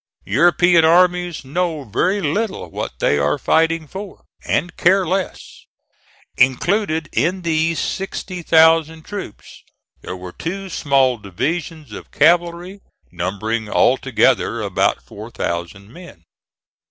European 0.25 0.83
armies 0.83 1.45
know 1.45 1.83
very 1.83 2.21
little 2.21 2.71
what 2.71 2.93
they 2.97 3.19
are 3.19 3.37
fighting 3.37 3.85
for, 3.87 4.23
and 4.45 4.75
care 4.75 5.05
less. 5.05 5.67
Included 6.37 7.07
in 7.13 7.43
these 7.43 7.77
sixty 7.77 8.41
thousand 8.41 9.03
troops, 9.03 9.61
there 10.01 10.17
were 10.17 10.31
two 10.31 10.69
small 10.69 11.19
divisions 11.19 11.91
of 11.91 12.09
cavalry, 12.09 12.81
numbering 13.11 13.69
altogether 13.69 14.63
about 14.63 15.03
four 15.03 15.29
thousand 15.29 15.93
men. 15.93 16.23